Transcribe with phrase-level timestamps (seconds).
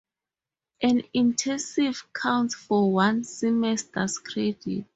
[0.81, 4.85] An intensive counts for one semester's credit.